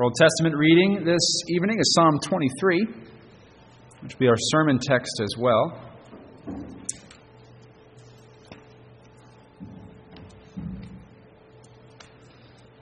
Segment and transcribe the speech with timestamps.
[0.00, 2.86] Our Old Testament reading this evening is Psalm 23,
[4.00, 5.78] which will be our sermon text as well.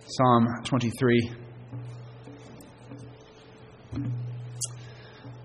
[0.07, 1.33] Psalm 23.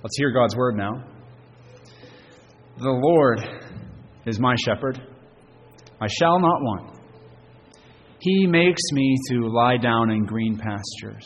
[0.04, 0.92] Let's hear God's word now.
[2.78, 3.40] The Lord
[4.28, 5.02] is my shepherd.
[6.00, 7.00] I shall not want.
[8.20, 11.26] He makes me to lie down in green pastures.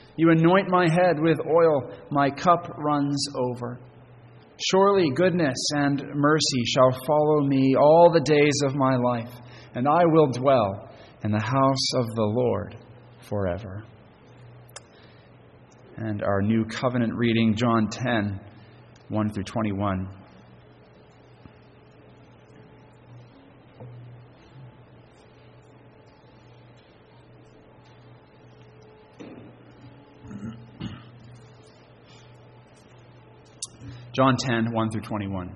[0.21, 3.79] You anoint my head with oil, my cup runs over.
[4.69, 9.31] Surely goodness and mercy shall follow me all the days of my life,
[9.73, 10.91] and I will dwell
[11.23, 12.77] in the house of the Lord
[13.27, 13.83] forever.
[15.97, 18.39] And our new covenant reading, John 10,
[19.09, 20.07] 1 through 21.
[34.13, 35.55] John 10, 1 through 21.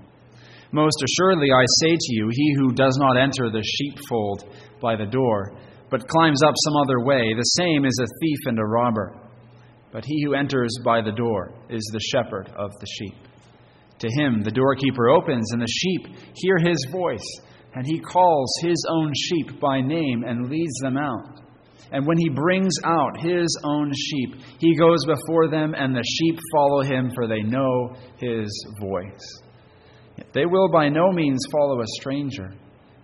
[0.71, 4.49] Most assuredly, I say to you, he who does not enter the sheepfold
[4.81, 5.53] by the door,
[5.89, 9.15] but climbs up some other way, the same is a thief and a robber.
[9.91, 13.15] But he who enters by the door is the shepherd of the sheep.
[13.99, 17.39] To him the doorkeeper opens, and the sheep hear his voice,
[17.73, 21.44] and he calls his own sheep by name and leads them out.
[21.91, 26.39] And when he brings out his own sheep, he goes before them, and the sheep
[26.53, 28.49] follow him, for they know his
[28.81, 29.43] voice.
[30.33, 32.53] They will by no means follow a stranger,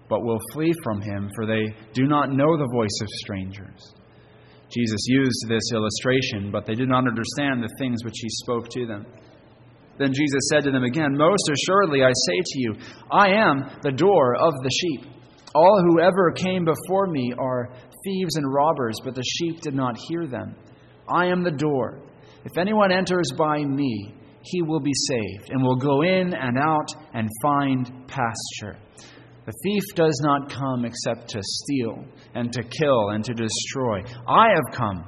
[0.09, 3.93] but will flee from him, for they do not know the voice of strangers.
[4.73, 8.85] Jesus used this illustration, but they did not understand the things which he spoke to
[8.85, 9.05] them.
[9.97, 12.75] Then Jesus said to them again, Most assuredly I say to you,
[13.11, 15.11] I am the door of the sheep.
[15.53, 17.69] All who ever came before me are
[18.03, 20.55] thieves and robbers, but the sheep did not hear them.
[21.07, 21.99] I am the door.
[22.43, 26.87] If anyone enters by me, he will be saved, and will go in and out
[27.13, 28.77] and find pasture.
[29.45, 34.01] The thief does not come except to steal, and to kill, and to destroy.
[34.27, 35.07] I have come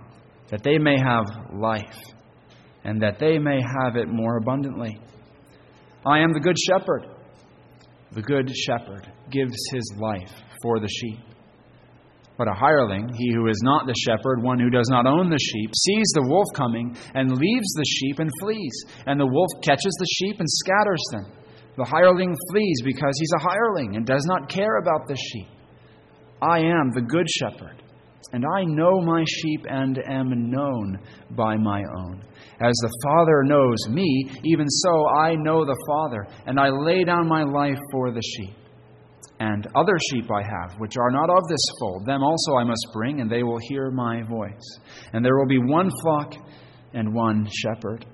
[0.49, 1.99] that they may have life,
[2.83, 4.99] and that they may have it more abundantly.
[6.05, 7.07] I am the good shepherd.
[8.11, 10.31] The good shepherd gives his life
[10.61, 11.19] for the sheep.
[12.43, 15.39] But a hireling, he who is not the shepherd, one who does not own the
[15.39, 18.83] sheep, sees the wolf coming and leaves the sheep and flees.
[19.05, 21.31] And the wolf catches the sheep and scatters them.
[21.77, 25.47] The hireling flees because he's a hireling and does not care about the sheep.
[26.41, 27.81] I am the good shepherd,
[28.33, 30.99] and I know my sheep and am known
[31.37, 32.23] by my own.
[32.59, 37.25] As the Father knows me, even so I know the Father, and I lay down
[37.25, 38.57] my life for the sheep.
[39.43, 42.87] And other sheep I have, which are not of this fold, them also I must
[42.93, 44.79] bring, and they will hear my voice.
[45.11, 46.33] And there will be one flock
[46.93, 48.05] and one shepherd.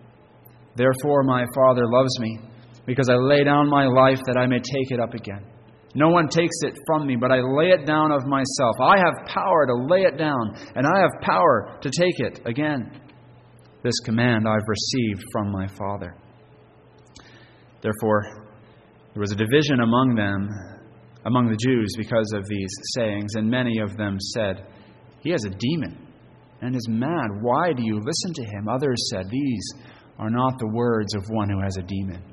[0.75, 2.39] Therefore my Father loves me,
[2.87, 5.45] because I lay down my life that I may take it up again.
[5.93, 8.75] No one takes it from me, but I lay it down of myself.
[8.81, 12.89] I have power to lay it down, and I have power to take it again.
[13.83, 16.15] This command I've received from my Father.
[17.81, 18.23] Therefore,
[19.13, 20.49] there was a division among them
[21.25, 24.65] among the Jews because of these sayings, and many of them said,
[25.21, 26.07] He has a demon
[26.61, 27.27] and is mad.
[27.41, 28.67] Why do you listen to him?
[28.67, 29.73] Others said, These
[30.17, 32.23] are not the words of one who has a demon.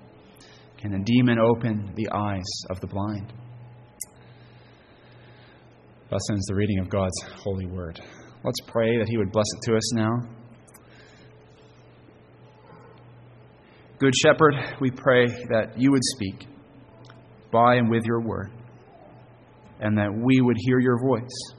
[0.78, 3.32] Can a demon open the eyes of the blind?
[6.10, 8.00] Thus ends the reading of God's holy word.
[8.44, 10.12] Let's pray that He would bless it to us now.
[13.98, 16.46] Good Shepherd, we pray that you would speak
[17.50, 18.52] by and with your word
[19.80, 21.54] and that we would hear your voice,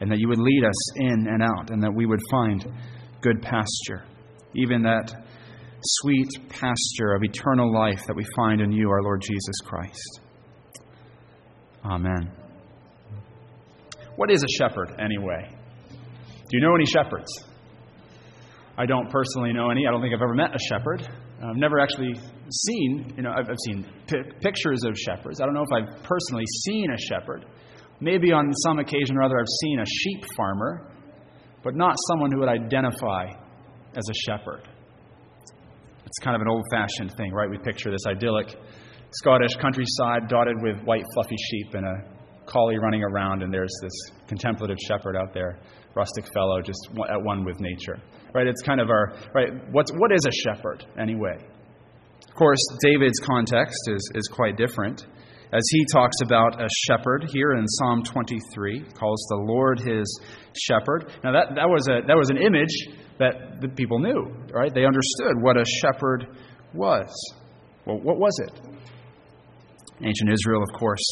[0.00, 2.66] and that you would lead us in and out, and that we would find
[3.20, 4.04] good pasture,
[4.54, 5.24] even that
[5.82, 10.20] sweet pasture of eternal life that we find in you, our Lord Jesus Christ.
[11.84, 12.30] Amen.
[14.16, 15.48] What is a shepherd, anyway?
[15.50, 17.30] Do you know any shepherds?
[18.78, 19.86] I don't personally know any.
[19.86, 21.08] I don't think I've ever met a shepherd.
[21.42, 22.14] I've never actually
[22.50, 25.40] seen, you know, I've, I've seen p- pictures of shepherds.
[25.40, 27.46] I don't know if I've personally seen a shepherd.
[28.00, 30.90] Maybe on some occasion or other I've seen a sheep farmer,
[31.62, 33.30] but not someone who would identify
[33.96, 34.68] as a shepherd.
[36.04, 37.50] It's kind of an old fashioned thing, right?
[37.50, 38.54] We picture this idyllic
[39.12, 42.16] Scottish countryside dotted with white, fluffy sheep and a
[42.46, 43.92] collie running around, and there's this
[44.28, 45.58] contemplative shepherd out there,
[45.94, 47.98] rustic fellow, just at one with nature.
[48.34, 48.46] Right?
[48.46, 49.50] It's kind of our, right?
[49.72, 51.38] What's, what is a shepherd, anyway?
[52.36, 55.06] Of course, David's context is, is quite different.
[55.54, 60.04] As he talks about a shepherd here in Psalm 23, calls the Lord his
[60.52, 61.10] shepherd.
[61.24, 64.68] Now, that, that, was, a, that was an image that the people knew, right?
[64.68, 66.26] They understood what a shepherd
[66.74, 67.08] was.
[67.86, 68.60] Well, what was it?
[70.04, 71.08] Ancient Israel, of course,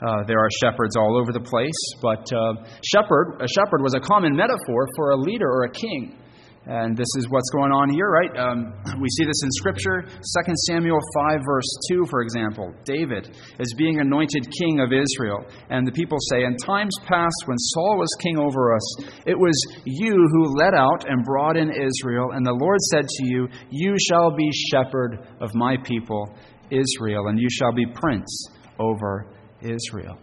[0.00, 4.00] uh, there are shepherds all over the place, but uh, shepherd, a shepherd was a
[4.00, 6.16] common metaphor for a leader or a king.
[6.64, 8.30] And this is what's going on here, right?
[8.38, 10.02] Um, we see this in Scripture.
[10.06, 12.72] 2 Samuel 5, verse 2, for example.
[12.84, 15.44] David is being anointed king of Israel.
[15.70, 19.58] And the people say, In times past, when Saul was king over us, it was
[19.84, 22.30] you who led out and brought in Israel.
[22.30, 26.32] And the Lord said to you, You shall be shepherd of my people,
[26.70, 28.48] Israel, and you shall be prince
[28.78, 29.26] over
[29.62, 30.16] Israel.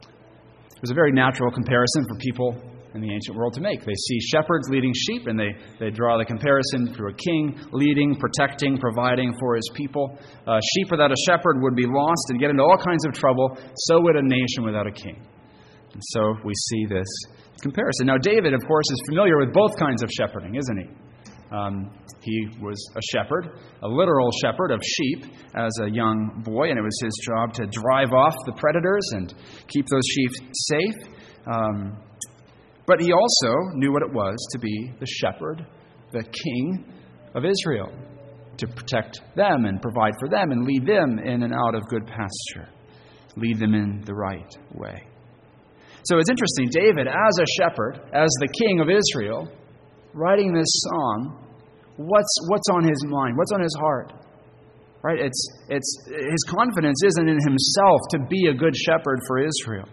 [0.00, 3.84] It was a very natural comparison for people in the ancient world to make.
[3.84, 5.50] They see shepherds leading sheep, and they,
[5.80, 10.16] they draw the comparison to a king leading, protecting, providing for his people.
[10.46, 13.58] Uh, sheep without a shepherd would be lost and get into all kinds of trouble.
[13.90, 15.20] So would a nation without a king.
[15.92, 17.08] And so we see this
[17.62, 18.06] comparison.
[18.06, 20.88] Now, David, of course, is familiar with both kinds of shepherding, isn't he?
[21.54, 21.90] Um,
[22.22, 26.82] he was a shepherd, a literal shepherd of sheep as a young boy, and it
[26.82, 29.34] was his job to drive off the predators and
[29.68, 31.14] keep those sheep safe.
[31.46, 31.96] Um,
[32.86, 35.66] but he also knew what it was to be the shepherd,
[36.12, 36.84] the king
[37.34, 37.90] of Israel,
[38.58, 42.06] to protect them and provide for them and lead them in and out of good
[42.06, 42.68] pasture,
[43.36, 45.02] lead them in the right way.
[46.04, 49.48] So it's interesting, David, as a shepherd, as the king of Israel,
[50.12, 51.48] writing this song,
[51.96, 53.36] what's, what's on his mind?
[53.38, 54.12] What's on his heart?
[55.02, 55.18] Right?
[55.20, 59.88] It's, it's, his confidence isn't in himself to be a good shepherd for Israel.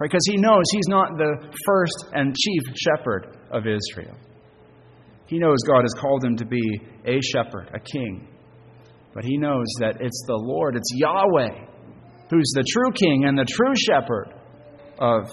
[0.00, 4.16] Because he knows he's not the first and chief shepherd of Israel.
[5.26, 8.26] He knows God has called him to be a shepherd, a king.
[9.14, 11.66] But he knows that it's the Lord, it's Yahweh,
[12.30, 14.34] who's the true king and the true shepherd
[14.98, 15.28] of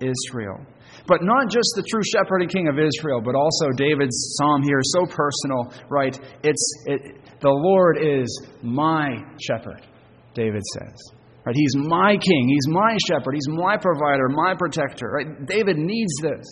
[0.00, 0.60] Israel.
[1.06, 4.80] But not just the true shepherd and king of Israel, but also David's psalm here,
[4.82, 6.18] so personal, right?
[6.42, 9.86] It's it, the Lord is my shepherd,
[10.34, 11.17] David says.
[11.48, 11.56] Right?
[11.56, 12.46] He's my king.
[12.46, 13.32] He's my shepherd.
[13.32, 15.08] He's my provider, my protector.
[15.08, 15.46] Right?
[15.46, 16.44] David needs this.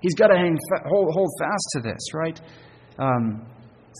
[0.00, 2.40] He's got to hang hold, hold fast to this, right?
[2.98, 3.46] Um,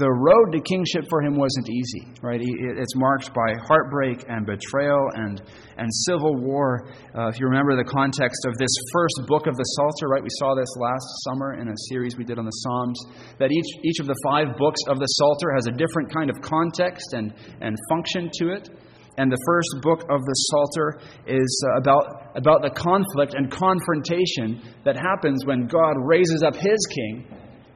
[0.01, 2.41] the road to kingship for him wasn't easy, right?
[2.43, 5.41] It's marked by heartbreak and betrayal and,
[5.79, 6.91] and civil war.
[7.15, 10.25] Uh, if you remember the context of this first book of the Psalter, right?
[10.25, 12.99] We saw this last summer in a series we did on the Psalms,
[13.39, 16.41] that each, each of the five books of the Psalter has a different kind of
[16.43, 18.71] context and, and function to it.
[19.19, 24.63] And the first book of the Psalter is uh, about, about the conflict and confrontation
[24.85, 27.27] that happens when God raises up his king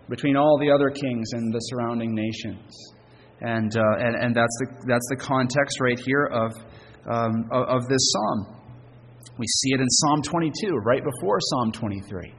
[0.08, 2.72] between all the other kings and the surrounding nations.
[3.42, 6.52] And, uh, and, and that's, the, that's the context right here of,
[7.10, 8.56] um, of, of this psalm.
[9.38, 12.34] We see it in Psalm 22, right before Psalm 23.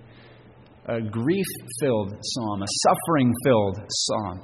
[0.88, 1.46] A grief
[1.80, 4.42] filled psalm, a suffering filled psalm,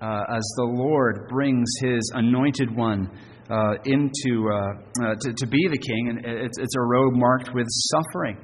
[0.00, 3.10] uh, as the Lord brings his anointed one
[3.50, 4.56] uh, into uh,
[5.02, 8.38] uh, to, to, be the king, and it's, it's a road marked with suffering.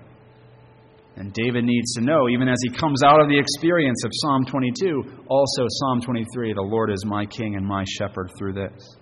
[1.17, 4.45] And David needs to know, even as he comes out of the experience of Psalm
[4.45, 8.97] 22, also Psalm 23, the Lord is my king and my shepherd through this.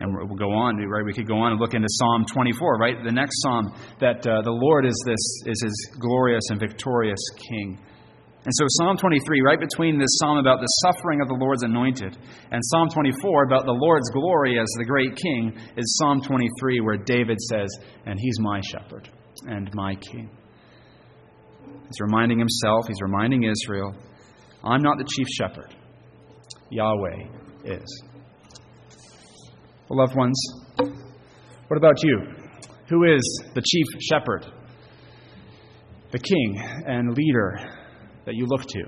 [0.00, 1.04] And we'll go on, right?
[1.04, 2.96] We could go on and look into Psalm 24, right?
[3.04, 7.78] The next psalm that uh, the Lord is this is his glorious and victorious king.
[8.42, 12.16] And so, Psalm 23, right between this psalm about the suffering of the Lord's anointed
[12.50, 16.96] and Psalm 24 about the Lord's glory as the great king, is Psalm 23, where
[16.96, 17.68] David says,
[18.06, 19.10] And he's my shepherd
[19.46, 20.30] and my king.
[21.66, 23.94] He's reminding himself, he's reminding Israel,
[24.64, 25.74] I'm not the chief shepherd,
[26.70, 27.26] Yahweh
[27.64, 28.02] is.
[29.88, 30.40] Beloved ones,
[30.78, 32.22] what about you?
[32.88, 34.46] Who is the chief shepherd,
[36.10, 37.79] the king and leader
[38.30, 38.82] that you look to?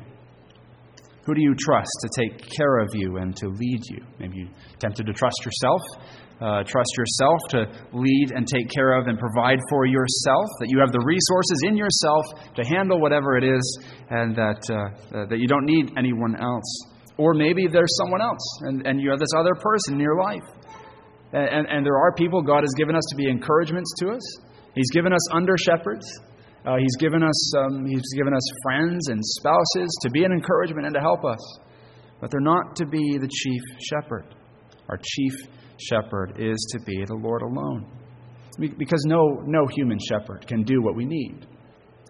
[1.26, 4.04] Who do you trust to take care of you and to lead you?
[4.20, 5.82] Maybe you're tempted to trust yourself.
[6.40, 7.58] Uh, trust yourself to
[7.92, 10.46] lead and take care of and provide for yourself.
[10.60, 13.78] That you have the resources in yourself to handle whatever it is,
[14.10, 16.70] and that uh, uh, that you don't need anyone else.
[17.18, 20.46] Or maybe there's someone else, and, and you have this other person in your life.
[21.32, 24.22] And, and, and there are people God has given us to be encouragements to us.
[24.74, 26.06] He's given us under shepherds.
[26.64, 30.86] Uh, he's given us um, he's given us friends and spouses to be an encouragement
[30.86, 31.58] and to help us.
[32.20, 34.24] but they're not to be the chief shepherd.
[34.88, 35.32] Our chief
[35.78, 37.86] shepherd is to be the Lord alone.
[38.58, 41.46] Because no, no human shepherd can do what we need,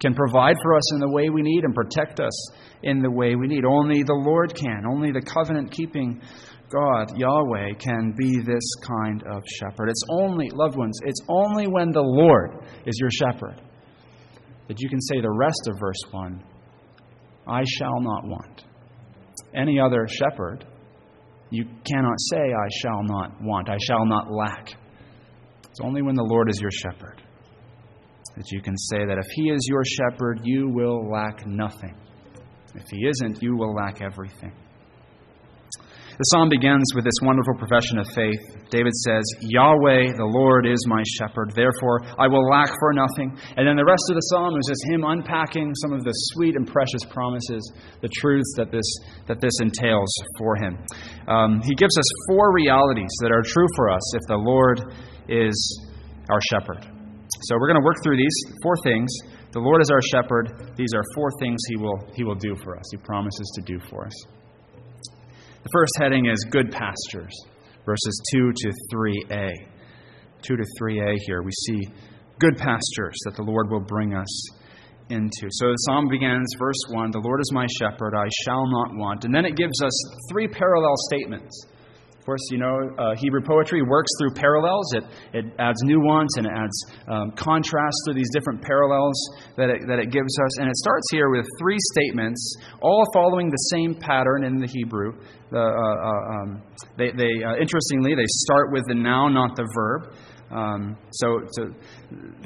[0.00, 2.50] can provide for us in the way we need and protect us
[2.82, 3.64] in the way we need.
[3.64, 4.84] Only the Lord can.
[4.86, 6.20] Only the covenant keeping
[6.68, 9.88] God, Yahweh, can be this kind of shepherd.
[9.88, 13.62] It's only, loved ones, it's only when the Lord is your shepherd
[14.72, 16.42] that you can say the rest of verse 1
[17.46, 18.64] I shall not want.
[19.54, 20.64] Any other shepherd,
[21.50, 24.70] you cannot say, I shall not want, I shall not lack.
[25.68, 27.20] It's only when the Lord is your shepherd
[28.34, 31.94] that you can say that if He is your shepherd, you will lack nothing.
[32.74, 34.54] If He isn't, you will lack everything.
[36.22, 38.38] The psalm begins with this wonderful profession of faith.
[38.70, 41.50] David says, Yahweh, the Lord, is my shepherd.
[41.50, 43.34] Therefore, I will lack for nothing.
[43.58, 46.54] And then the rest of the psalm is just him unpacking some of the sweet
[46.54, 47.58] and precious promises,
[48.06, 48.86] the truths that this,
[49.26, 50.78] that this entails for him.
[51.26, 54.78] Um, he gives us four realities that are true for us if the Lord
[55.26, 55.58] is
[56.30, 56.86] our shepherd.
[57.50, 59.10] So we're going to work through these four things.
[59.50, 60.70] The Lord is our shepherd.
[60.78, 63.82] These are four things he will, he will do for us, he promises to do
[63.90, 64.14] for us.
[65.62, 67.32] The first heading is Good Pastures,
[67.86, 69.50] verses 2 to 3a.
[70.42, 71.88] 2 to 3a here, we see
[72.40, 74.48] good pastures that the Lord will bring us
[75.08, 75.46] into.
[75.50, 79.24] So the psalm begins, verse 1 The Lord is my shepherd, I shall not want.
[79.24, 79.92] And then it gives us
[80.28, 81.66] three parallel statements
[82.22, 84.94] of course, you know, uh, Hebrew poetry works through parallels.
[84.94, 89.18] It, it adds nuance and it adds um, contrast through these different parallels
[89.56, 90.58] that it, that it gives us.
[90.60, 92.38] And it starts here with three statements,
[92.80, 95.18] all following the same pattern in the Hebrew.
[95.52, 96.62] Uh, uh, um,
[96.96, 100.14] they, they uh, interestingly, they start with the noun, not the verb.
[100.52, 101.74] Um, so, so,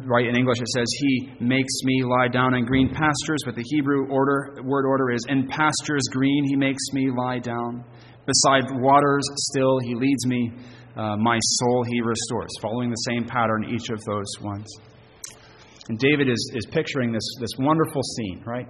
[0.04, 3.64] right in English, it says, He makes me lie down in green pastures, but the
[3.66, 7.84] Hebrew order, word order is, In pastures green, He makes me lie down.
[8.26, 10.52] Beside waters still he leads me.
[10.96, 12.50] Uh, my soul he restores.
[12.60, 14.66] Following the same pattern, each of those ones.
[15.88, 18.66] And David is, is picturing this, this wonderful scene, right?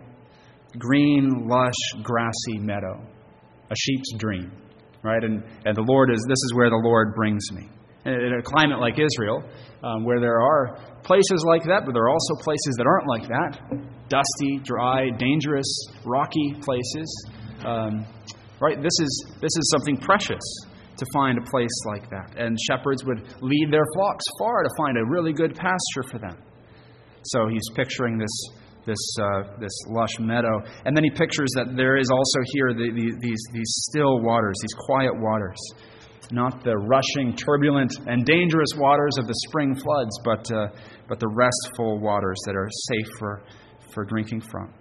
[0.78, 3.00] Green, lush, grassy meadow.
[3.70, 4.52] A sheep's dream,
[5.02, 5.22] right?
[5.24, 7.68] And, and the Lord is, this is where the Lord brings me.
[8.04, 9.42] In a climate like Israel,
[9.82, 13.26] um, where there are places like that, but there are also places that aren't like
[13.28, 13.58] that
[14.08, 15.66] dusty, dry, dangerous,
[16.04, 17.26] rocky places.
[17.64, 18.06] Um,
[18.60, 18.80] Right?
[18.82, 20.42] This is, this is something precious
[20.96, 22.34] to find a place like that.
[22.38, 26.36] And shepherds would lead their flocks far to find a really good pasture for them.
[27.24, 28.30] So he's picturing this,
[28.86, 30.62] this, uh, this lush meadow.
[30.84, 34.56] And then he pictures that there is also here the, the, these, these still waters,
[34.62, 35.58] these quiet waters.
[36.32, 40.68] Not the rushing, turbulent, and dangerous waters of the spring floods, but, uh,
[41.08, 43.42] but the restful waters that are safe for,
[43.92, 44.72] for drinking from.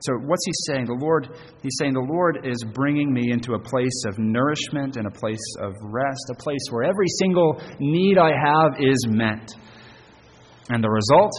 [0.00, 0.86] So, what's he saying?
[0.86, 1.28] The Lord,
[1.62, 5.44] he's saying, the Lord is bringing me into a place of nourishment and a place
[5.60, 9.50] of rest, a place where every single need I have is met.
[10.68, 11.32] And the result?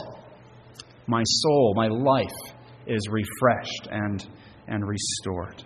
[1.05, 2.55] My soul, my life
[2.87, 4.25] is refreshed and,
[4.67, 5.63] and restored.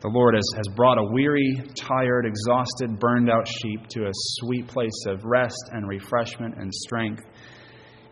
[0.00, 4.68] The Lord has, has brought a weary, tired, exhausted, burned out sheep to a sweet
[4.68, 7.24] place of rest and refreshment and strength.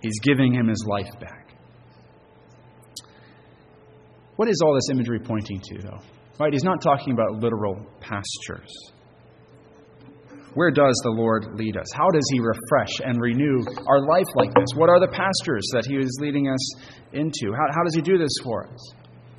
[0.03, 1.46] He's giving him his life back.
[4.37, 6.01] What is all this imagery pointing to, though?
[6.39, 6.53] Right?
[6.53, 8.71] He's not talking about literal pastures.
[10.55, 11.87] Where does the Lord lead us?
[11.93, 14.69] How does He refresh and renew our life like this?
[14.75, 16.75] What are the pastures that He is leading us
[17.13, 17.53] into?
[17.53, 18.95] How, how does He do this for us?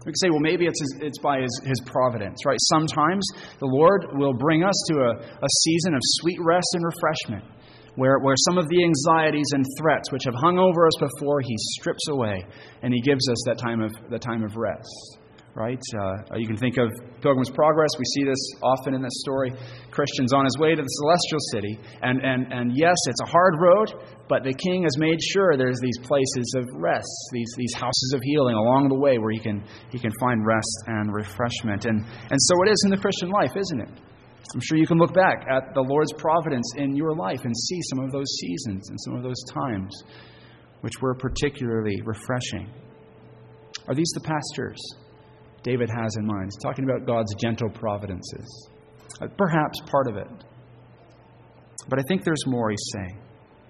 [0.06, 2.58] We could say, well, maybe it's, his, it's by his, his providence, right?
[2.72, 3.28] Sometimes
[3.60, 7.44] the Lord will bring us to a, a season of sweet rest and refreshment
[7.98, 11.56] where, where some of the anxieties and threats which have hung over us before, He
[11.82, 12.46] strips away
[12.84, 15.20] and He gives us that time of, the time of rest.
[15.56, 15.82] Right?
[16.00, 16.88] Uh, you can think of
[17.20, 17.90] Pilgrim's Progress.
[17.98, 19.52] We see this often in this story.
[19.90, 21.80] Christian's on his way to the celestial city.
[22.04, 23.90] And, and, and yes, it's a hard road,
[24.30, 28.22] but the king has made sure there's these places of rest, these, these houses of
[28.22, 31.86] healing along the way where he can, he can find rest and refreshment.
[31.86, 33.90] And, and so it is in the Christian life, isn't it?
[34.54, 37.80] I'm sure you can look back at the Lord's providence in your life and see
[37.90, 40.04] some of those seasons and some of those times
[40.82, 42.70] which were particularly refreshing.
[43.88, 44.80] Are these the pastures
[45.64, 46.46] David has in mind?
[46.46, 48.70] He's talking about God's gentle providences.
[49.22, 50.28] Uh, perhaps part of it.
[51.90, 53.20] But I think there's more he's saying.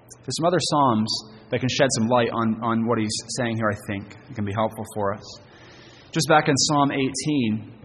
[0.10, 1.10] There's some other Psalms
[1.52, 4.18] that can shed some light on, on what he's saying here, I think.
[4.30, 5.24] It can be helpful for us.
[6.12, 7.77] Just back in Psalm 18,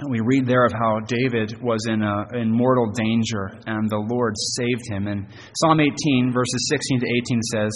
[0.00, 3.98] And we read there of how David was in, a, in mortal danger and the
[3.98, 5.08] Lord saved him.
[5.08, 5.26] And
[5.58, 7.72] Psalm 18, verses 16 to 18 says,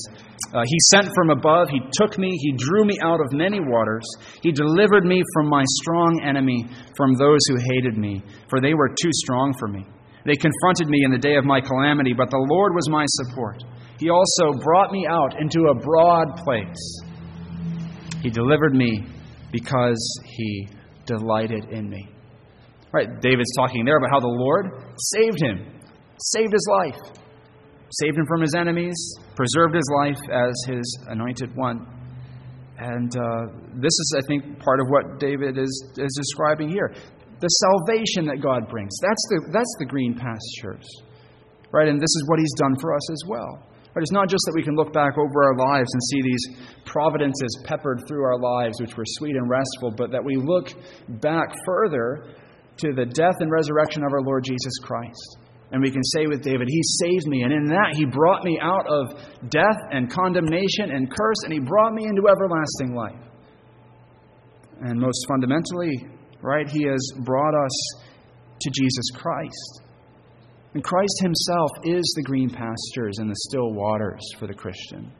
[0.54, 4.06] uh, He sent from above, He took me, He drew me out of many waters.
[4.40, 6.64] He delivered me from my strong enemy,
[6.96, 9.84] from those who hated me, for they were too strong for me.
[10.24, 13.64] They confronted me in the day of my calamity, but the Lord was my support.
[13.98, 17.02] He also brought me out into a broad place.
[18.22, 19.04] He delivered me
[19.50, 20.68] because He
[21.04, 22.11] delighted in me.
[22.92, 24.66] Right, David's talking there about how the Lord
[25.16, 25.80] saved him,
[26.18, 27.00] saved his life,
[28.00, 28.94] saved him from his enemies,
[29.34, 31.86] preserved his life as his anointed one.
[32.78, 33.46] And uh,
[33.80, 36.92] this is, I think, part of what David is, is describing here.
[37.40, 38.92] The salvation that God brings.
[39.00, 40.86] That's the, that's the green pastures.
[41.72, 41.88] Right?
[41.88, 43.68] And this is what he's done for us as well.
[43.94, 44.02] Right?
[44.02, 46.44] It's not just that we can look back over our lives and see these
[46.84, 50.68] providences peppered through our lives, which were sweet and restful, but that we look
[51.20, 52.34] back further
[52.78, 55.38] to the death and resurrection of our Lord Jesus Christ.
[55.72, 58.58] And we can say with David, He saved me, and in that He brought me
[58.60, 59.16] out of
[59.48, 63.20] death and condemnation and curse, and He brought me into everlasting life.
[64.82, 66.08] And most fundamentally,
[66.42, 68.02] right, He has brought us
[68.60, 69.82] to Jesus Christ.
[70.74, 75.10] And Christ Himself is the green pastures and the still waters for the Christian.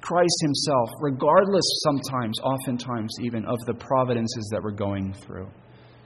[0.00, 5.48] Christ Himself, regardless sometimes, oftentimes even, of the providences that we're going through.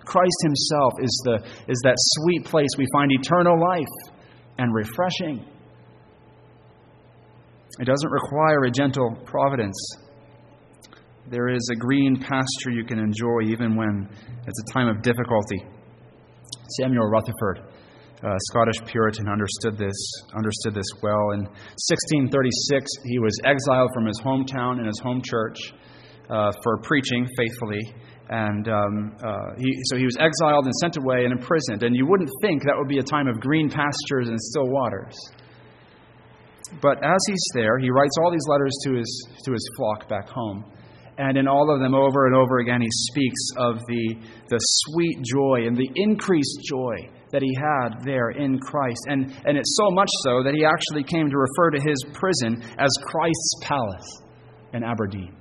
[0.05, 1.37] Christ Himself is, the,
[1.69, 4.13] is that sweet place we find eternal life
[4.59, 5.45] and refreshing.
[7.81, 9.77] It doesn't require a gentle providence.
[11.31, 14.09] There is a green pasture you can enjoy even when
[14.47, 15.65] it's a time of difficulty.
[16.81, 17.61] Samuel Rutherford,
[18.23, 19.97] a Scottish Puritan, understood this,
[20.37, 21.33] understood this well.
[21.33, 25.59] In 1636, he was exiled from his hometown and his home church
[26.29, 27.81] uh, for preaching faithfully.
[28.33, 31.83] And um, uh, he, so he was exiled and sent away and imprisoned.
[31.83, 35.15] And you wouldn't think that would be a time of green pastures and still waters.
[36.81, 40.31] But as he's there, he writes all these letters to his, to his flock back
[40.31, 40.65] home.
[41.19, 44.17] And in all of them, over and over again, he speaks of the,
[44.49, 46.97] the sweet joy and the increased joy
[47.33, 49.01] that he had there in Christ.
[49.09, 52.63] And, and it's so much so that he actually came to refer to his prison
[52.79, 54.23] as Christ's palace
[54.73, 55.37] in Aberdeen.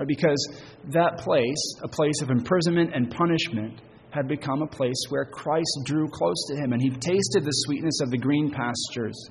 [0.00, 0.08] Right?
[0.08, 0.48] Because
[0.94, 6.08] that place, a place of imprisonment and punishment, had become a place where Christ drew
[6.08, 9.28] close to him, and he tasted the sweetness of the green pastures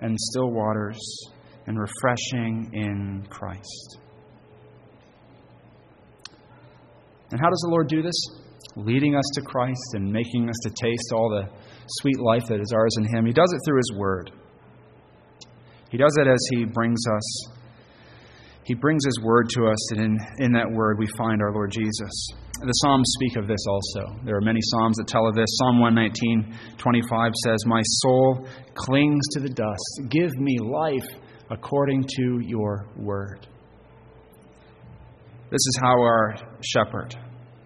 [0.00, 1.00] and still waters
[1.66, 3.98] and refreshing in Christ.
[7.32, 8.14] And how does the Lord do this?
[8.76, 11.48] Leading us to Christ and making us to taste all the
[11.88, 13.26] sweet life that is ours in Him.
[13.26, 14.30] He does it through His Word.
[15.90, 17.57] He does it as He brings us
[18.68, 21.70] he brings His word to us, and in, in that word we find our Lord
[21.70, 22.28] Jesus.
[22.60, 24.20] The Psalms speak of this also.
[24.26, 25.46] There are many Psalms that tell of this.
[25.56, 30.10] Psalm 119, 25 says, My soul clings to the dust.
[30.10, 31.08] Give me life
[31.50, 33.46] according to your word.
[35.50, 37.14] This is how our shepherd,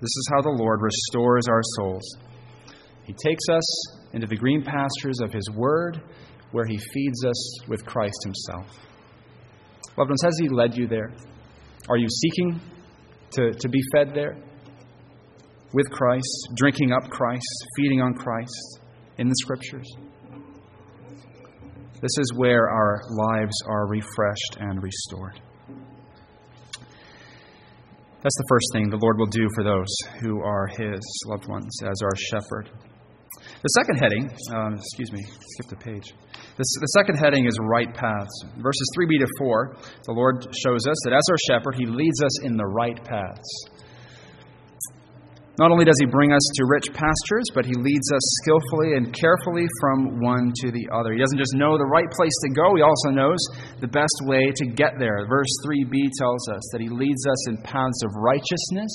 [0.01, 2.17] this is how the Lord restores our souls.
[3.03, 6.01] He takes us into the green pastures of His word,
[6.53, 8.92] where He feeds us with Christ Himself.
[9.97, 11.13] Loved ones, has He led you there?
[11.89, 12.61] Are you seeking
[13.33, 14.37] to, to be fed there?
[15.75, 18.81] With Christ, drinking up Christ, feeding on Christ
[19.19, 19.87] in the Scriptures?
[22.01, 25.41] This is where our lives are refreshed and restored.
[28.23, 29.89] That's the first thing the Lord will do for those
[30.21, 32.71] who are His loved ones as our shepherd.
[33.63, 34.27] The second heading,
[34.59, 35.23] um, excuse me,
[35.55, 36.11] skip the page.
[36.59, 38.35] The, the second heading is right paths.
[38.59, 42.43] Verses 3b to 4, the Lord shows us that as our shepherd, He leads us
[42.43, 43.47] in the right paths.
[45.63, 49.15] Not only does He bring us to rich pastures, but He leads us skillfully and
[49.15, 51.15] carefully from one to the other.
[51.15, 53.39] He doesn't just know the right place to go, He also knows
[53.79, 55.23] the best way to get there.
[55.31, 58.91] Verse 3b tells us that He leads us in paths of righteousness.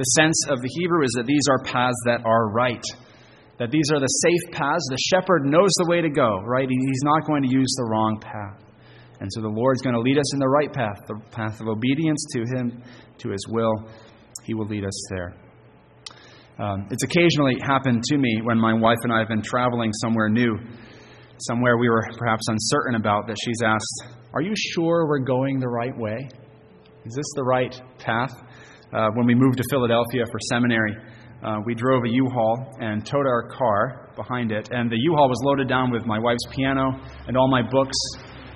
[0.00, 2.84] The sense of the Hebrew is that these are paths that are right
[3.58, 4.86] that these are the safe paths.
[4.90, 6.68] The shepherd knows the way to go, right?
[6.68, 8.64] He's not going to use the wrong path.
[9.20, 11.66] And so the Lord's going to lead us in the right path, the path of
[11.66, 12.82] obedience to Him,
[13.18, 13.90] to His will.
[14.44, 15.34] He will lead us there.
[16.60, 20.28] Um, it's occasionally happened to me when my wife and I have been traveling somewhere
[20.28, 20.56] new,
[21.48, 25.68] somewhere we were perhaps uncertain about, that she's asked, Are you sure we're going the
[25.68, 26.28] right way?
[27.04, 28.32] Is this the right path?
[28.92, 30.96] Uh, when we moved to Philadelphia for seminary,
[31.42, 34.68] uh, we drove a U-Haul and towed our car behind it.
[34.72, 37.96] And the U-Haul was loaded down with my wife's piano and all my books.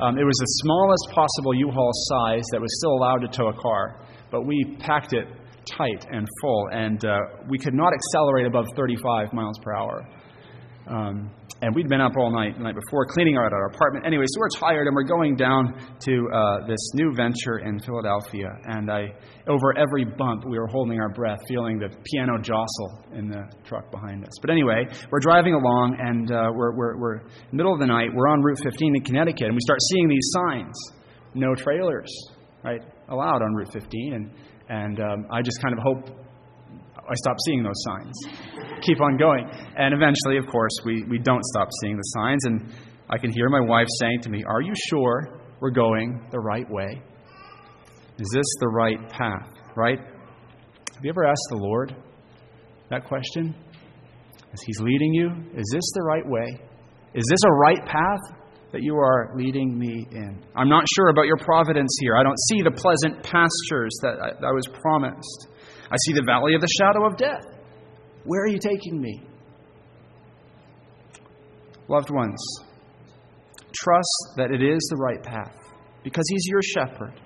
[0.00, 3.60] Um, it was the smallest possible U-Haul size that was still allowed to tow a
[3.60, 5.28] car, but we packed it
[5.78, 7.16] tight and full, and uh,
[7.48, 10.08] we could not accelerate above 35 miles per hour.
[10.86, 11.30] Um,
[11.62, 14.04] and we'd been up all night the night before cleaning out our apartment.
[14.04, 18.48] Anyway, so we're tired and we're going down to uh, this new venture in Philadelphia.
[18.64, 19.14] And I,
[19.48, 23.92] over every bump, we were holding our breath, feeling the piano jostle in the truck
[23.92, 24.32] behind us.
[24.40, 27.20] But anyway, we're driving along and uh, we're, we're, we're
[27.52, 28.08] middle of the night.
[28.12, 30.74] We're on Route 15 in Connecticut, and we start seeing these signs:
[31.34, 32.10] no trailers,
[32.64, 34.14] right, allowed on Route 15.
[34.14, 34.30] And
[34.68, 36.21] and um, I just kind of hope
[37.12, 38.14] I stop seeing those signs.
[38.80, 39.46] Keep on going.
[39.76, 42.46] And eventually, of course, we, we don't stop seeing the signs.
[42.46, 42.72] And
[43.10, 46.68] I can hear my wife saying to me, Are you sure we're going the right
[46.70, 47.02] way?
[48.18, 49.50] Is this the right path?
[49.76, 49.98] Right?
[49.98, 51.94] Have you ever asked the Lord
[52.88, 53.54] that question?
[54.54, 56.60] As He's leading you, is this the right way?
[57.14, 58.38] Is this a right path
[58.72, 60.42] that you are leading me in?
[60.56, 62.16] I'm not sure about your providence here.
[62.16, 65.48] I don't see the pleasant pastures that I, that I was promised.
[65.92, 67.44] I see the valley of the shadow of death.
[68.24, 69.22] Where are you taking me?
[71.86, 72.40] Loved ones,
[73.74, 75.54] trust that it is the right path
[76.02, 77.20] because He's your shepherd.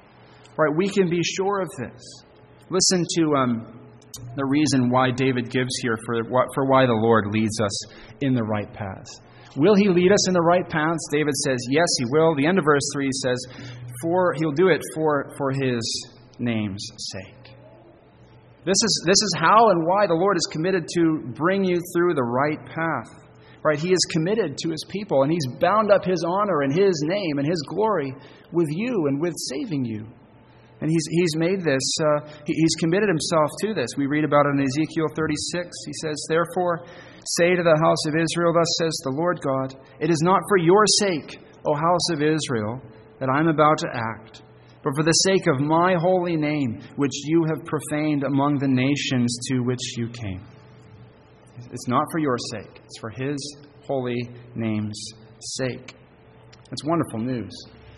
[0.58, 0.74] Right?
[0.74, 2.02] We can be sure of this.
[2.70, 3.80] Listen to um,
[4.34, 6.24] the reason why David gives here for,
[6.54, 9.20] for why the Lord leads us in the right paths.
[9.56, 11.06] Will He lead us in the right paths?
[11.12, 12.34] David says, Yes, He will.
[12.34, 13.46] The end of verse 3 says,
[14.02, 17.35] For He'll do it for, for His name's sake.
[18.66, 22.14] This is, this is how and why the Lord is committed to bring you through
[22.14, 23.06] the right path.
[23.62, 23.78] Right?
[23.78, 27.38] He is committed to his people, and he's bound up his honor and his name
[27.38, 28.12] and his glory
[28.50, 30.06] with you and with saving you.
[30.80, 33.88] And he's, he's made this, uh, he, he's committed himself to this.
[33.96, 35.70] We read about it in Ezekiel 36.
[35.86, 36.84] He says, Therefore,
[37.38, 40.58] say to the house of Israel, Thus says the Lord God, It is not for
[40.58, 42.82] your sake, O house of Israel,
[43.20, 44.42] that I am about to act
[44.86, 49.36] but for the sake of my holy name, which you have profaned among the nations
[49.48, 50.40] to which you came.
[51.72, 53.36] It's not for your sake, it's for His
[53.84, 54.96] holy name's
[55.40, 55.96] sake.
[56.70, 57.50] That's wonderful news.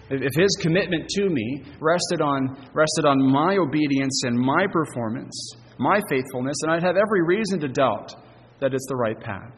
[0.08, 5.36] If His commitment to me rested on, rested on my obedience and my performance,
[5.78, 8.14] my faithfulness, then I'd have every reason to doubt
[8.60, 9.52] that it's the right path,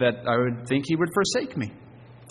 [0.00, 1.70] that I would think He would forsake me.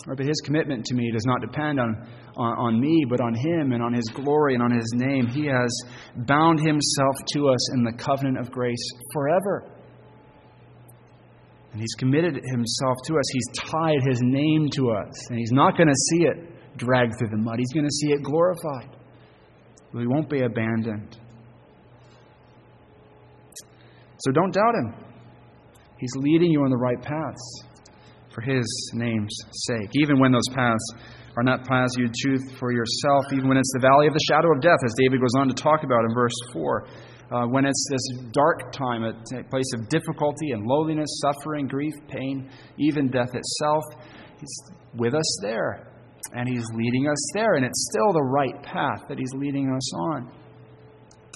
[0.06, 3.72] But His commitment to me does not depend on on, on me, but on Him
[3.72, 5.26] and on His glory and on His name.
[5.26, 5.70] He has
[6.26, 9.70] bound Himself to us in the covenant of grace forever.
[11.72, 13.24] And He's committed Himself to us.
[13.32, 15.30] He's tied His name to us.
[15.30, 18.12] And He's not going to see it dragged through the mud, He's going to see
[18.12, 18.96] it glorified.
[19.92, 21.16] We won't be abandoned.
[24.18, 24.94] So don't doubt Him.
[25.98, 27.64] He's leading you on the right paths
[28.34, 29.36] for His name's
[29.68, 30.94] sake, even when those paths
[31.36, 34.52] are not paths you choose for yourself, even when it's the valley of the shadow
[34.54, 36.86] of death, as David goes on to talk about in verse 4.
[37.32, 39.14] Uh, when it's this dark time, a
[39.50, 43.82] place of difficulty and lowliness, suffering, grief, pain, even death itself,
[44.38, 44.62] He's
[44.94, 45.90] with us there.
[46.32, 47.54] And He's leading us there.
[47.54, 50.32] And it's still the right path that He's leading us on.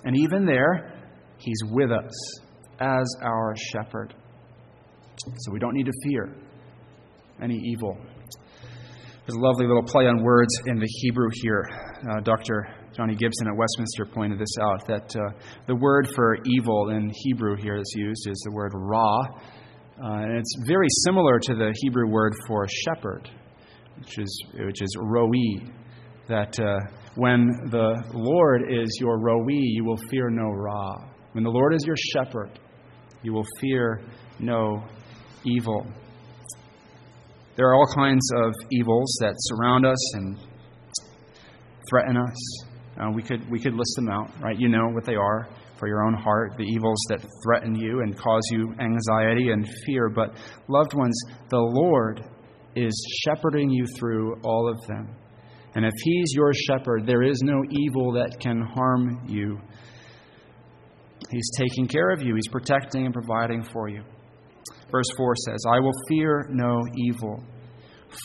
[0.04, 0.92] And even there,
[1.38, 2.40] He's with us
[2.80, 4.14] as our shepherd.
[5.38, 6.36] So we don't need to fear
[7.42, 7.96] any evil.
[9.28, 11.68] There's a lovely little play on words in the Hebrew here.
[12.10, 12.66] Uh, Dr.
[12.96, 17.56] Johnny Gibson at Westminster pointed this out that uh, the word for evil in Hebrew
[17.56, 19.26] here that's used is the word ra, uh,
[20.00, 23.28] and it's very similar to the Hebrew word for shepherd,
[23.98, 25.28] which is, which is roi.
[26.28, 26.78] That uh,
[27.16, 30.96] when the Lord is your roi, you will fear no ra.
[31.32, 32.58] When the Lord is your shepherd,
[33.22, 34.00] you will fear
[34.38, 34.84] no
[35.44, 35.86] evil.
[37.58, 40.38] There are all kinds of evils that surround us and
[41.90, 42.64] threaten us.
[42.96, 44.56] Uh, we, could, we could list them out, right?
[44.56, 48.16] You know what they are for your own heart, the evils that threaten you and
[48.16, 50.08] cause you anxiety and fear.
[50.08, 50.36] But,
[50.68, 52.22] loved ones, the Lord
[52.76, 52.94] is
[53.24, 55.16] shepherding you through all of them.
[55.74, 59.58] And if He's your shepherd, there is no evil that can harm you.
[61.28, 64.04] He's taking care of you, He's protecting and providing for you.
[64.90, 67.44] Verse 4 says, I will fear no evil,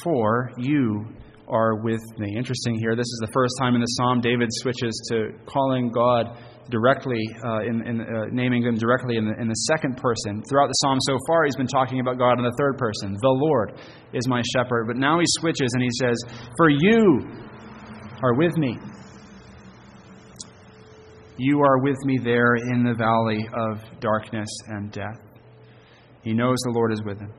[0.03, 1.05] for you
[1.47, 2.35] are with me.
[2.37, 2.95] Interesting here.
[2.95, 6.37] This is the first time in the psalm David switches to calling God
[6.69, 10.41] directly, uh, in, in uh, naming him directly in the, in the second person.
[10.49, 13.13] Throughout the psalm so far, he's been talking about God in the third person.
[13.21, 13.77] The Lord
[14.13, 14.87] is my shepherd.
[14.87, 16.15] But now he switches and he says,
[16.57, 17.27] For you
[18.23, 18.77] are with me.
[21.37, 25.32] You are with me there in the valley of darkness and death.
[26.23, 27.33] He knows the Lord is with him.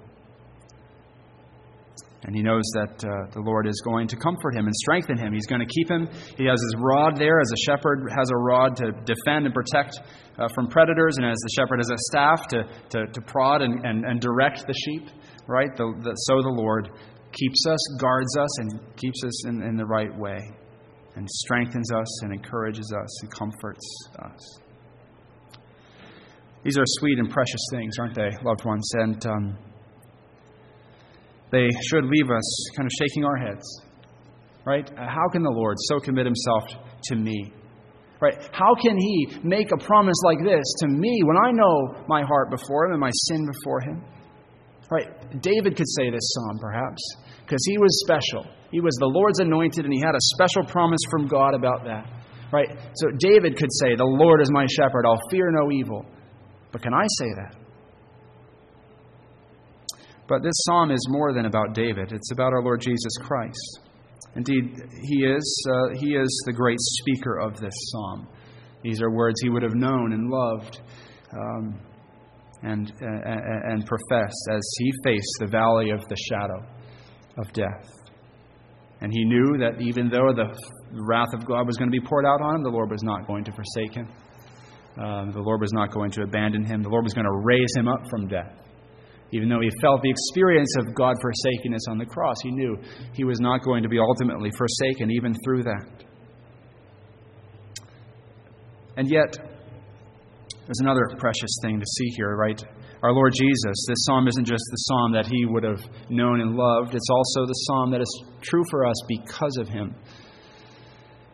[2.24, 5.34] And he knows that uh, the Lord is going to comfort him and strengthen him.
[5.34, 6.08] He's going to keep him.
[6.38, 10.00] He has his rod there, as a shepherd has a rod to defend and protect
[10.38, 13.84] uh, from predators, and as the shepherd has a staff to, to, to prod and,
[13.84, 15.10] and, and, direct the sheep,
[15.46, 15.68] right?
[15.76, 16.88] The, the, so the Lord
[17.32, 20.38] keeps us, guards us, and keeps us in, in the right way,
[21.16, 23.86] and strengthens us, and encourages us, and comforts
[24.24, 24.63] us.
[26.64, 28.90] These are sweet and precious things, aren't they, loved ones?
[28.94, 29.26] And.
[29.26, 29.58] Um,
[31.54, 33.62] they should leave us kind of shaking our heads.
[34.66, 34.90] Right?
[34.96, 36.64] How can the Lord so commit himself
[37.04, 37.52] to me?
[38.20, 38.34] Right?
[38.50, 42.50] How can he make a promise like this to me when I know my heart
[42.50, 44.02] before him and my sin before him?
[44.90, 45.40] Right?
[45.42, 47.00] David could say this psalm perhaps
[47.44, 48.50] because he was special.
[48.72, 52.10] He was the Lord's anointed and he had a special promise from God about that.
[52.52, 52.68] Right?
[52.96, 56.04] So David could say, "The Lord is my shepherd; I'll fear no evil."
[56.74, 57.54] But can I say that?
[60.26, 63.78] But this psalm is more than about David, it's about our Lord Jesus Christ.
[64.34, 68.26] Indeed, he is, uh, he is the great speaker of this psalm.
[68.82, 70.80] These are words he would have known and loved
[71.32, 71.78] um,
[72.64, 76.60] and, uh, and professed as he faced the valley of the shadow
[77.38, 77.88] of death.
[79.00, 80.52] And he knew that even though the
[80.90, 83.28] wrath of God was going to be poured out on him, the Lord was not
[83.28, 84.08] going to forsake him.
[84.96, 86.82] Um, the Lord was not going to abandon him.
[86.82, 88.52] The Lord was going to raise him up from death.
[89.32, 92.76] Even though he felt the experience of God forsaking us on the cross, he knew
[93.14, 96.04] he was not going to be ultimately forsaken even through that.
[98.96, 99.36] And yet,
[100.66, 102.62] there's another precious thing to see here, right?
[103.02, 106.54] Our Lord Jesus, this psalm isn't just the psalm that he would have known and
[106.54, 109.94] loved, it's also the psalm that is true for us because of him.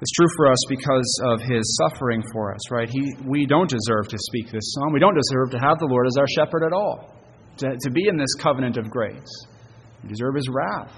[0.00, 2.88] It's true for us because of his suffering for us, right?
[2.88, 4.92] He, we don't deserve to speak this psalm.
[4.92, 7.14] We don't deserve to have the Lord as our shepherd at all
[7.58, 9.46] to, to be in this covenant of grace.
[10.02, 10.92] We deserve his wrath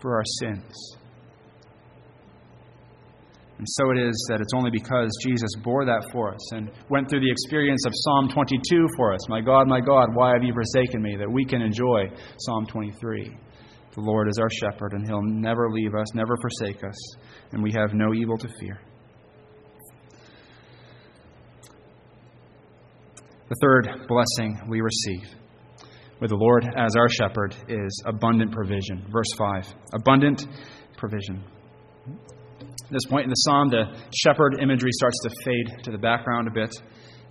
[0.00, 0.96] for our sins.
[3.58, 7.08] And so it is that it's only because Jesus bore that for us and went
[7.08, 9.20] through the experience of Psalm 22 for us.
[9.28, 11.16] My God, my God, why have you forsaken me?
[11.16, 13.38] That we can enjoy Psalm 23.
[13.94, 16.96] The Lord is our shepherd, and he'll never leave us, never forsake us,
[17.52, 18.80] and we have no evil to fear.
[23.48, 25.28] The third blessing we receive
[26.20, 29.06] with the Lord as our shepherd is abundant provision.
[29.12, 30.46] Verse 5 abundant
[30.96, 31.44] provision.
[32.08, 33.84] At this point in the psalm, the
[34.16, 36.74] shepherd imagery starts to fade to the background a bit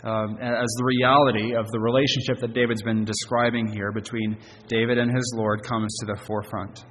[0.03, 4.37] um, as the reality of the relationship that David's been describing here between
[4.67, 6.83] David and his Lord comes to the forefront.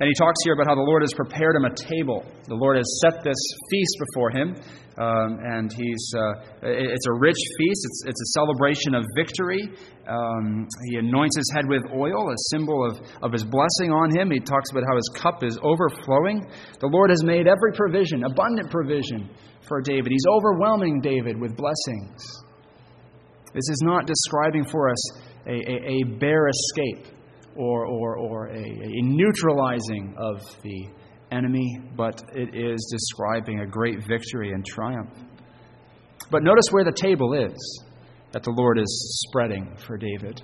[0.00, 2.24] And he talks here about how the Lord has prepared him a table.
[2.46, 4.54] The Lord has set this feast before him,
[4.94, 7.82] um, and he's, uh, it's a rich feast.
[7.82, 9.66] It's, it's a celebration of victory.
[10.06, 14.30] Um, he anoints his head with oil, a symbol of, of his blessing on him.
[14.30, 16.46] He talks about how his cup is overflowing.
[16.78, 19.28] The Lord has made every provision, abundant provision
[19.68, 20.10] for David.
[20.10, 22.24] He's overwhelming David with blessings.
[23.54, 25.12] This is not describing for us
[25.46, 27.06] a, a, a bare escape
[27.56, 30.88] or, or, or a, a neutralizing of the
[31.30, 35.10] enemy, but it is describing a great victory and triumph.
[36.30, 37.84] But notice where the table is
[38.32, 40.42] that the Lord is spreading for David.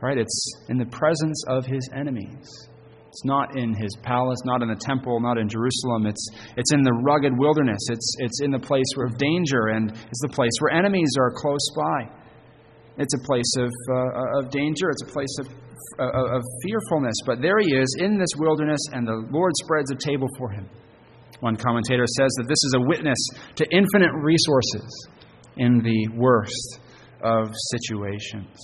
[0.00, 0.16] Right?
[0.16, 2.68] It's in the presence of his enemies.
[3.08, 6.06] It's not in his palace, not in the temple, not in Jerusalem.
[6.06, 7.80] It's, it's in the rugged wilderness.
[7.90, 11.66] It's, it's in the place of danger, and it's the place where enemies are close
[11.74, 12.14] by.
[12.98, 14.90] It's a place of, uh, of danger.
[14.90, 15.48] It's a place of
[15.98, 17.14] of fearfulness.
[17.26, 20.68] But there he is in this wilderness, and the Lord spreads a table for him.
[21.40, 23.18] One commentator says that this is a witness
[23.56, 25.08] to infinite resources
[25.56, 26.80] in the worst
[27.22, 28.56] of situations.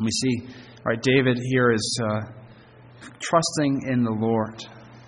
[0.00, 0.48] We see,
[0.84, 2.20] right, David here is uh,
[3.20, 4.62] trusting in the Lord.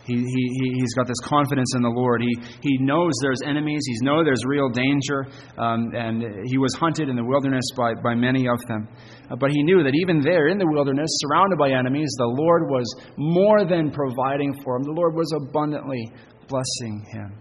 [0.09, 2.23] He, he, he's got this confidence in the Lord.
[2.23, 3.83] He, he knows there's enemies.
[3.85, 5.29] He knows there's real danger.
[5.59, 8.89] Um, and he was hunted in the wilderness by, by many of them.
[9.31, 12.71] Uh, but he knew that even there in the wilderness, surrounded by enemies, the Lord
[12.71, 14.83] was more than providing for him.
[14.85, 16.11] The Lord was abundantly
[16.49, 17.39] blessing him.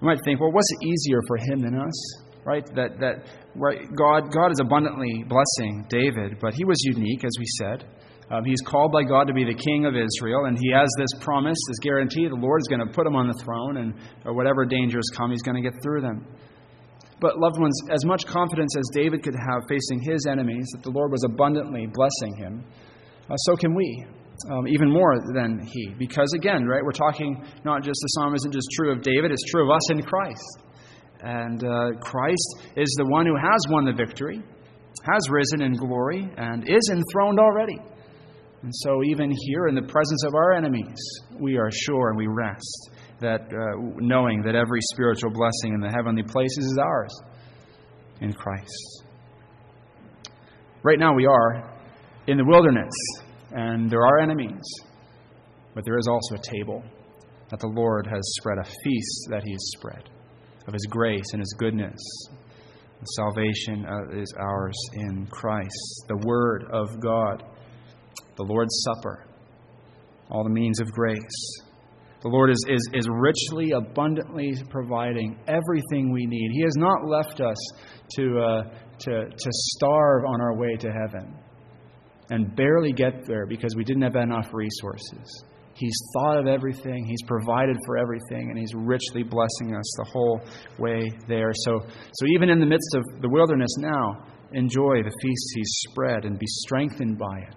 [0.00, 2.22] We might think, well, what's easier for him than us?
[2.44, 2.64] Right?
[2.74, 7.44] That, that right, God, God is abundantly blessing David, but he was unique, as we
[7.58, 7.84] said.
[8.28, 11.22] Um, he's called by God to be the king of Israel, and he has this
[11.22, 14.64] promise, this guarantee the Lord is going to put him on the throne, and whatever
[14.64, 16.26] dangers come, he's going to get through them.
[17.20, 20.90] But, loved ones, as much confidence as David could have facing his enemies, that the
[20.90, 22.64] Lord was abundantly blessing him,
[23.30, 24.04] uh, so can we,
[24.50, 25.94] um, even more than he.
[25.96, 29.50] Because, again, right, we're talking not just the psalm isn't just true of David, it's
[29.50, 30.62] true of us in Christ.
[31.22, 34.42] And uh, Christ is the one who has won the victory,
[35.08, 37.78] has risen in glory, and is enthroned already.
[38.66, 40.98] And so, even here in the presence of our enemies,
[41.38, 45.88] we are sure and we rest that uh, knowing that every spiritual blessing in the
[45.88, 47.22] heavenly places is ours
[48.20, 49.04] in Christ.
[50.82, 51.78] Right now, we are
[52.26, 52.92] in the wilderness,
[53.52, 54.64] and there are enemies,
[55.72, 56.82] but there is also a table
[57.50, 60.10] that the Lord has spread, a feast that He has spread
[60.66, 62.00] of His grace and His goodness.
[62.98, 67.44] The salvation uh, is ours in Christ, the Word of God,
[68.36, 69.26] the Lord's Supper,
[70.30, 71.60] all the means of grace.
[72.22, 76.50] The Lord is, is, is richly, abundantly providing everything we need.
[76.52, 77.56] He has not left us
[78.16, 78.62] to, uh,
[79.00, 81.36] to, to starve on our way to heaven
[82.30, 85.44] and barely get there because we didn't have enough resources.
[85.74, 90.40] He's thought of everything, He's provided for everything, and He's richly blessing us the whole
[90.78, 91.52] way there.
[91.52, 96.24] So, so even in the midst of the wilderness now, enjoy the feast He's spread
[96.24, 97.54] and be strengthened by it.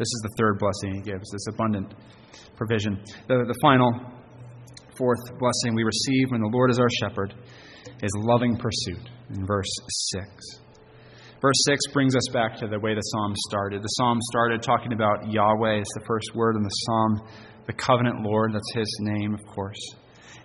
[0.00, 1.92] This is the third blessing He gives, this abundant
[2.56, 3.04] provision.
[3.28, 3.92] The, the final,
[4.96, 7.34] fourth blessing we receive when the Lord is our shepherd
[8.02, 9.68] is loving pursuit in verse
[10.12, 10.24] 6.
[11.42, 13.82] Verse 6 brings us back to the way the psalm started.
[13.82, 17.20] The psalm started talking about Yahweh, it's the first word in the psalm,
[17.66, 19.80] the covenant Lord, that's his name, of course.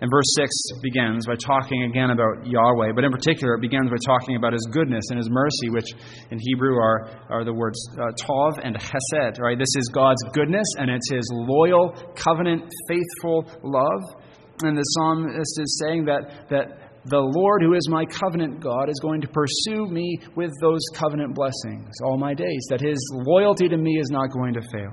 [0.00, 3.96] And verse 6 begins by talking again about Yahweh, but in particular, it begins by
[4.04, 5.92] talking about his goodness and his mercy, which
[6.30, 9.40] in Hebrew are, are the words uh, tov and chesed.
[9.40, 9.58] Right?
[9.58, 14.22] This is God's goodness, and it's his loyal, covenant, faithful love.
[14.62, 18.98] And the psalmist is saying that, that the Lord, who is my covenant God, is
[19.00, 23.76] going to pursue me with those covenant blessings all my days, that his loyalty to
[23.76, 24.92] me is not going to fail.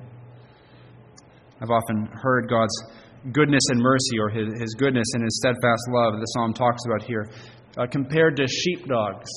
[1.61, 2.75] I've often heard God's
[3.31, 7.03] goodness and mercy, or his, his goodness and his steadfast love, the psalm talks about
[7.03, 7.29] here,
[7.77, 9.29] uh, compared to sheepdogs,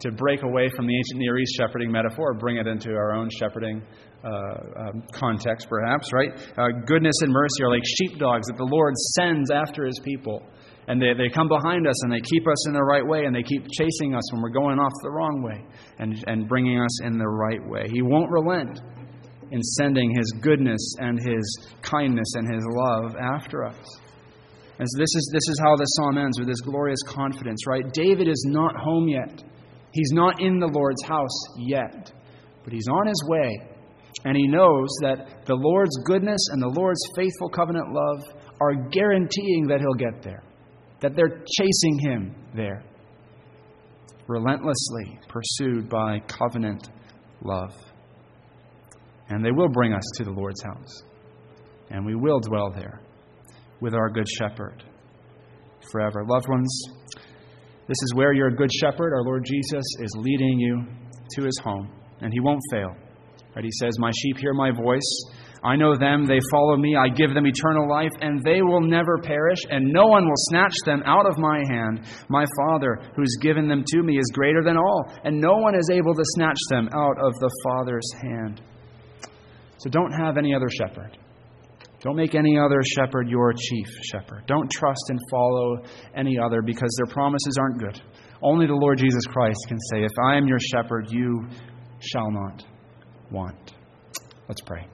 [0.00, 3.30] to break away from the ancient Near East shepherding metaphor, bring it into our own
[3.30, 3.82] shepherding
[4.24, 6.30] uh, um, context, perhaps, right?
[6.58, 10.42] Uh, goodness and mercy are like sheepdogs that the Lord sends after his people.
[10.88, 13.34] And they, they come behind us and they keep us in the right way and
[13.34, 15.64] they keep chasing us when we're going off the wrong way
[16.00, 17.86] and, and bringing us in the right way.
[17.92, 18.80] He won't relent
[19.52, 24.00] in sending His goodness and His kindness and His love after us.
[24.78, 27.84] And so this is, this is how the psalm ends with this glorious confidence, right?
[27.92, 29.44] David is not home yet.
[29.92, 32.10] He's not in the Lord's house yet,
[32.64, 33.68] but he's on his way.
[34.24, 39.66] And he knows that the Lord's goodness and the Lord's faithful covenant love are guaranteeing
[39.68, 40.42] that he'll get there
[41.02, 42.82] that they're chasing him there,
[44.28, 46.88] relentlessly pursued by covenant
[47.42, 47.74] love.
[49.32, 51.02] And they will bring us to the Lord's house,
[51.90, 53.00] and we will dwell there
[53.80, 54.84] with our Good Shepherd
[55.90, 56.24] forever.
[56.26, 56.84] Loved ones,
[57.88, 60.84] this is where your Good Shepherd, our Lord Jesus, is leading you
[61.36, 61.90] to his home,
[62.20, 62.94] and he won't fail.
[63.56, 63.64] Right?
[63.64, 65.24] He says, My sheep hear my voice
[65.64, 69.18] I know them, they follow me, I give them eternal life, and they will never
[69.18, 72.04] perish, and no one will snatch them out of my hand.
[72.28, 75.88] My Father, who's given them to me, is greater than all, and no one is
[75.92, 78.60] able to snatch them out of the Father's hand.
[79.82, 81.18] So don't have any other shepherd.
[82.02, 84.44] Don't make any other shepherd your chief shepherd.
[84.46, 85.82] Don't trust and follow
[86.14, 88.00] any other because their promises aren't good.
[88.44, 91.48] Only the Lord Jesus Christ can say, If I am your shepherd, you
[91.98, 92.64] shall not
[93.32, 93.74] want.
[94.48, 94.86] Let's pray.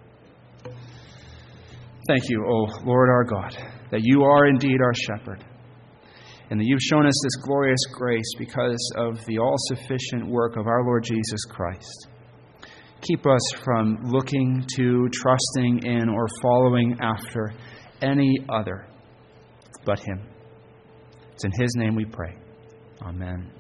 [0.64, 3.58] Thank you, O Lord our God,
[3.90, 5.44] that you are indeed our shepherd,
[6.48, 10.66] and that you've shown us this glorious grace because of the all sufficient work of
[10.66, 12.08] our Lord Jesus Christ.
[13.02, 17.52] Keep us from looking to, trusting in, or following after
[18.02, 18.86] any other
[19.84, 20.20] but Him.
[21.32, 22.36] It's in His name we pray.
[23.02, 23.52] Amen.